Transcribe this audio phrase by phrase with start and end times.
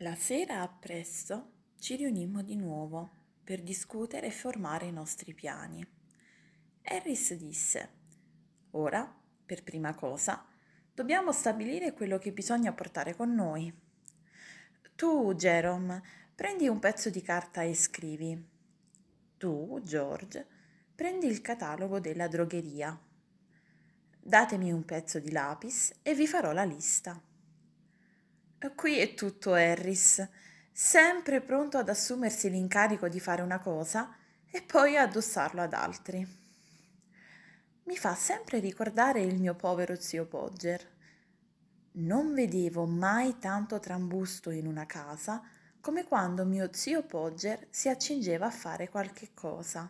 [0.00, 3.10] La sera appresso ci riunimmo di nuovo
[3.42, 5.84] per discutere e formare i nostri piani.
[6.84, 7.88] Harris disse,
[8.70, 9.12] ora,
[9.44, 10.46] per prima cosa,
[10.94, 13.76] dobbiamo stabilire quello che bisogna portare con noi.
[14.94, 16.00] Tu, Jerome,
[16.32, 18.40] prendi un pezzo di carta e scrivi.
[19.36, 20.46] Tu, George,
[20.94, 22.96] prendi il catalogo della drogheria.
[24.20, 27.20] Datemi un pezzo di lapis e vi farò la lista.
[28.74, 30.26] Qui è tutto Harris,
[30.72, 34.12] sempre pronto ad assumersi l'incarico di fare una cosa
[34.50, 36.26] e poi addossarlo ad altri.
[37.84, 40.84] Mi fa sempre ricordare il mio povero zio Pogger.
[41.92, 45.40] Non vedevo mai tanto trambusto in una casa
[45.80, 49.88] come quando mio zio Pogger si accingeva a fare qualche cosa.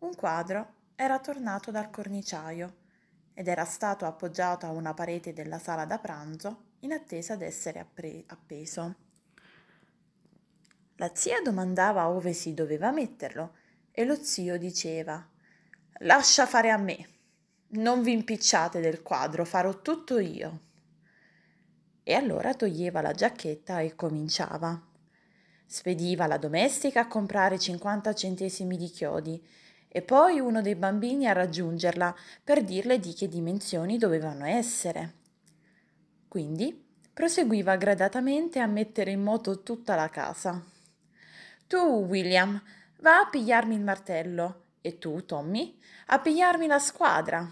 [0.00, 2.76] Un quadro era tornato dal corniciaio
[3.32, 8.24] ed era stato appoggiato a una parete della sala da pranzo in attesa d'essere appre-
[8.26, 8.94] appeso.
[10.96, 13.54] La zia domandava ove si doveva metterlo
[13.90, 15.26] e lo zio diceva
[16.00, 17.08] Lascia fare a me,
[17.68, 20.60] non vi impicciate del quadro, farò tutto io.
[22.02, 24.80] E allora toglieva la giacchetta e cominciava.
[25.64, 29.44] Spediva la domestica a comprare 50 centesimi di chiodi
[29.88, 35.24] e poi uno dei bambini a raggiungerla per dirle di che dimensioni dovevano essere.
[36.28, 40.62] Quindi proseguiva gradatamente a mettere in moto tutta la casa.
[41.66, 42.60] Tu, William,
[43.00, 47.50] va a pigliarmi il martello e tu, Tommy, a pigliarmi la squadra.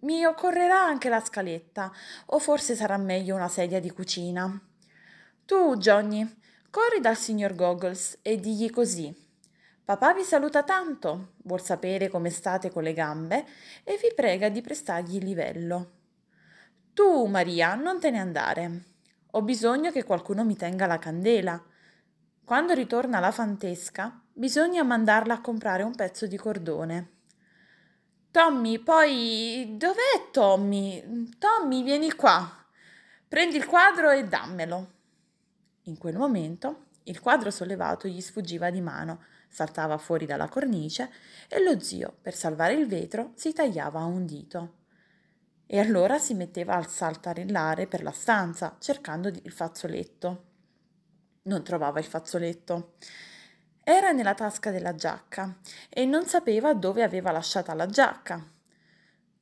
[0.00, 1.92] Mi occorrerà anche la scaletta,
[2.26, 4.60] o forse sarà meglio una sedia di cucina.
[5.44, 6.26] Tu, Johnny,
[6.70, 9.14] corri dal signor Goggles e digli così.
[9.84, 13.44] Papà vi saluta tanto, vuol sapere come state con le gambe
[13.84, 15.90] e vi prega di prestargli il livello.
[16.94, 18.82] Tu, Maria, non te ne andare.
[19.32, 21.60] Ho bisogno che qualcuno mi tenga la candela.
[22.44, 27.10] Quando ritorna la fantesca, bisogna mandarla a comprare un pezzo di cordone.
[28.30, 31.34] Tommy, poi dov'è Tommy?
[31.36, 32.64] Tommy, vieni qua.
[33.26, 34.92] Prendi il quadro e dammelo.
[35.86, 41.10] In quel momento il quadro sollevato gli sfuggiva di mano, saltava fuori dalla cornice
[41.48, 44.82] e lo zio, per salvare il vetro, si tagliava un dito
[45.66, 50.44] e allora si metteva a saltarellare per la stanza cercando il fazzoletto.
[51.42, 52.94] Non trovava il fazzoletto.
[53.82, 55.58] Era nella tasca della giacca
[55.88, 58.42] e non sapeva dove aveva lasciata la giacca.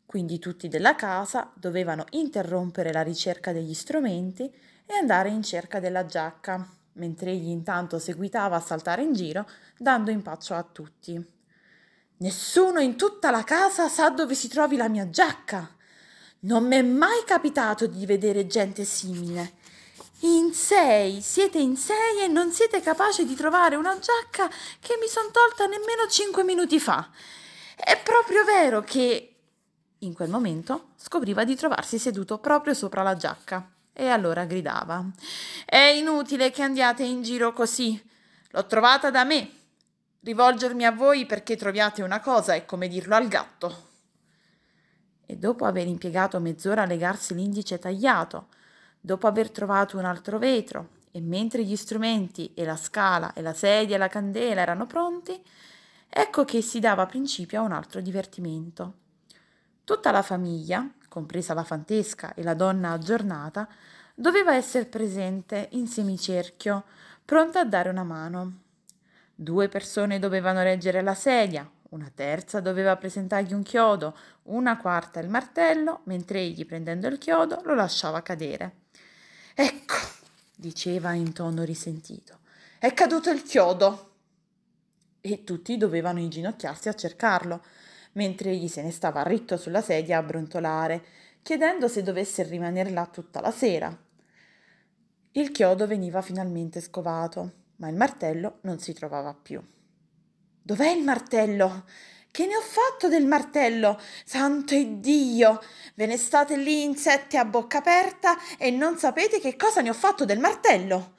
[0.04, 4.52] Quindi tutti della casa dovevano interrompere la ricerca degli strumenti
[4.84, 10.10] e andare in cerca della giacca, mentre egli intanto seguitava a saltare in giro, dando
[10.10, 11.40] impaccio a tutti.
[12.18, 15.76] Nessuno in tutta la casa sa dove si trovi la mia giacca,
[16.44, 19.54] non mi è mai capitato di vedere gente simile.
[20.20, 24.48] In sei, siete in sei e non siete capaci di trovare una giacca
[24.80, 27.10] che mi son tolta nemmeno cinque minuti fa.
[27.76, 29.28] È proprio vero che...
[30.02, 35.04] In quel momento scopriva di trovarsi seduto proprio sopra la giacca e allora gridava.
[35.64, 38.02] È inutile che andiate in giro così.
[38.50, 39.50] L'ho trovata da me.
[40.20, 43.90] Rivolgermi a voi perché troviate una cosa è come dirlo al gatto
[45.26, 48.48] e dopo aver impiegato mezz'ora a legarsi l'indice tagliato,
[49.00, 53.52] dopo aver trovato un altro vetro e mentre gli strumenti e la scala e la
[53.52, 55.40] sedia e la candela erano pronti,
[56.08, 58.94] ecco che si dava principio a un altro divertimento.
[59.84, 63.68] Tutta la famiglia, compresa la fantesca e la donna aggiornata,
[64.14, 66.84] doveva essere presente in semicerchio,
[67.24, 68.60] pronta a dare una mano.
[69.34, 75.28] Due persone dovevano reggere la sedia, una terza doveva presentargli un chiodo, una quarta il
[75.28, 78.80] martello, mentre egli, prendendo il chiodo, lo lasciava cadere.
[79.54, 79.96] Ecco,
[80.56, 82.38] diceva in tono risentito,
[82.78, 84.10] è caduto il chiodo.
[85.20, 87.62] E tutti dovevano inginocchiarsi a cercarlo,
[88.12, 91.04] mentre egli se ne stava ritto sulla sedia a brontolare,
[91.42, 93.94] chiedendo se dovesse rimanere là tutta la sera.
[95.32, 99.62] Il chiodo veniva finalmente scovato, ma il martello non si trovava più.
[100.64, 101.86] Dov'è il martello?
[102.30, 103.98] Che ne ho fatto del martello?
[104.24, 105.60] Santo Iddio!
[105.96, 109.92] Ve ne state lì insetti a bocca aperta e non sapete che cosa ne ho
[109.92, 111.14] fatto del martello?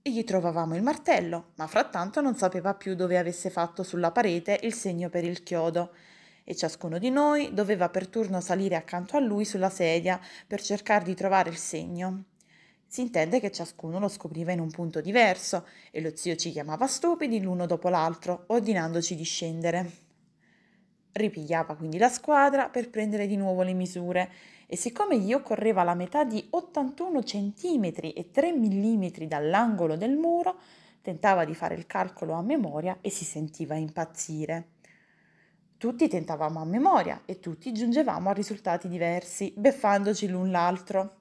[0.00, 4.58] E gli trovavamo il martello, ma frattanto non sapeva più dove avesse fatto sulla parete
[4.62, 5.92] il segno per il chiodo
[6.42, 11.04] e ciascuno di noi doveva per turno salire accanto a lui sulla sedia per cercare
[11.04, 12.24] di trovare il segno.
[12.86, 16.86] Si intende che ciascuno lo scopriva in un punto diverso e lo zio ci chiamava
[16.86, 19.90] stupidi l'uno dopo l'altro, ordinandoci di scendere.
[21.12, 24.30] Ripigliava quindi la squadra per prendere di nuovo le misure
[24.66, 30.58] e siccome gli occorreva la metà di 81 cm e 3 mm dall'angolo del muro,
[31.02, 34.70] tentava di fare il calcolo a memoria e si sentiva impazzire.
[35.78, 41.15] Tutti tentavamo a memoria e tutti giungevamo a risultati diversi, beffandoci l'un l'altro.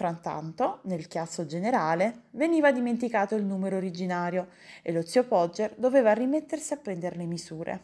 [0.00, 4.48] Frattanto, nel chiasso generale, veniva dimenticato il numero originario
[4.80, 7.80] e lo zio Pogger doveva rimettersi a prendere le misure.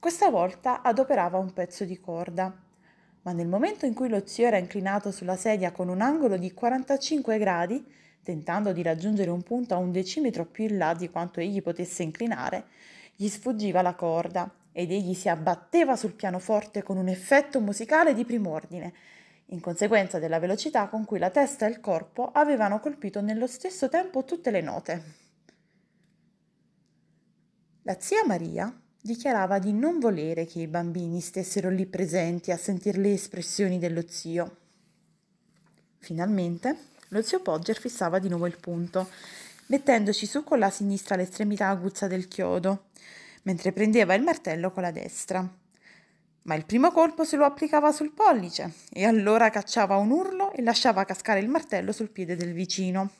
[0.00, 2.58] Questa volta adoperava un pezzo di corda,
[3.20, 6.50] ma nel momento in cui lo zio era inclinato sulla sedia con un angolo di
[6.54, 7.84] 45 gradi,
[8.22, 12.02] tentando di raggiungere un punto a un decimetro più in là di quanto egli potesse
[12.02, 12.64] inclinare,
[13.14, 18.24] gli sfuggiva la corda ed egli si abbatteva sul pianoforte con un effetto musicale di
[18.24, 18.94] prim'ordine,
[19.50, 23.88] in conseguenza della velocità con cui la testa e il corpo avevano colpito nello stesso
[23.88, 25.04] tempo tutte le note.
[27.82, 32.98] La zia Maria dichiarava di non volere che i bambini stessero lì presenti a sentire
[32.98, 34.56] le espressioni dello zio.
[35.98, 39.08] Finalmente lo zio Pogger fissava di nuovo il punto,
[39.66, 42.86] mettendoci su con la sinistra l'estremità aguzza del chiodo,
[43.42, 45.48] mentre prendeva il martello con la destra.
[46.46, 50.62] Ma il primo colpo se lo applicava sul pollice e allora cacciava un urlo e
[50.62, 53.10] lasciava cascare il martello sul piede del vicino.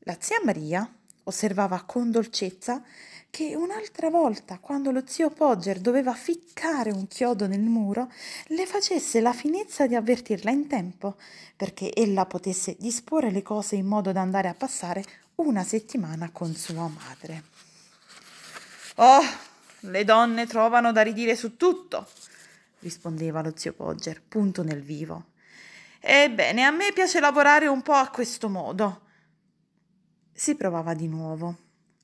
[0.00, 0.90] La zia Maria
[1.24, 2.82] osservava con dolcezza
[3.28, 8.10] che un'altra volta, quando lo zio Pogger doveva ficcare un chiodo nel muro,
[8.46, 11.16] le facesse la finezza di avvertirla in tempo,
[11.56, 15.04] perché ella potesse disporre le cose in modo da andare a passare
[15.36, 17.44] una settimana con sua madre.
[18.96, 19.22] Oh,
[19.82, 22.06] le donne trovano da ridire su tutto,
[22.80, 25.30] rispondeva lo zio Pogger, punto nel vivo.
[25.98, 29.02] Ebbene, a me piace lavorare un po' a questo modo.
[30.32, 31.56] Si provava di nuovo.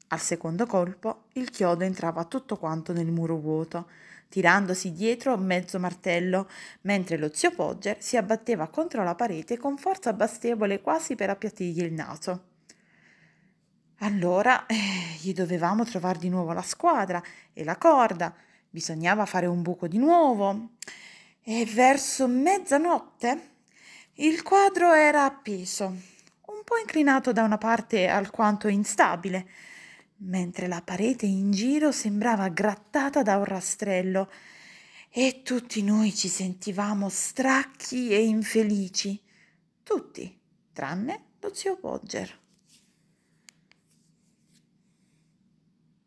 [0.09, 3.89] Al secondo colpo il chiodo entrava tutto quanto nel muro vuoto,
[4.29, 6.49] tirandosi dietro mezzo martello,
[6.83, 11.83] mentre lo zio Pogger si abbatteva contro la parete con forza bastevole quasi per appiattirgli
[11.83, 12.48] il naso.
[13.99, 14.77] Allora eh,
[15.21, 17.21] gli dovevamo trovare di nuovo la squadra
[17.53, 18.33] e la corda,
[18.71, 20.71] bisognava fare un buco di nuovo.
[21.43, 23.57] E verso mezzanotte
[24.21, 29.49] il quadro era appeso, un po' inclinato da una parte alquanto instabile,
[30.19, 34.31] mentre la parete in giro sembrava grattata da un rastrello
[35.11, 39.21] e tutti noi ci sentivamo stracchi e infelici,
[39.83, 40.39] tutti,
[40.73, 42.47] tranne lo zio Pogger.